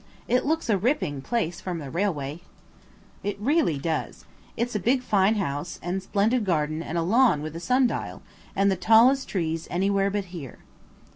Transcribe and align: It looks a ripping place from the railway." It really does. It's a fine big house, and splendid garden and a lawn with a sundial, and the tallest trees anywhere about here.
It 0.27 0.45
looks 0.47 0.67
a 0.67 0.79
ripping 0.79 1.21
place 1.21 1.61
from 1.61 1.77
the 1.77 1.91
railway." 1.91 2.39
It 3.21 3.39
really 3.39 3.77
does. 3.77 4.25
It's 4.57 4.73
a 4.73 4.79
fine 4.97 5.33
big 5.33 5.39
house, 5.39 5.77
and 5.83 6.01
splendid 6.01 6.43
garden 6.43 6.81
and 6.81 6.97
a 6.97 7.03
lawn 7.03 7.43
with 7.43 7.55
a 7.55 7.59
sundial, 7.59 8.23
and 8.55 8.71
the 8.71 8.75
tallest 8.75 9.29
trees 9.29 9.67
anywhere 9.69 10.07
about 10.07 10.25
here. 10.33 10.57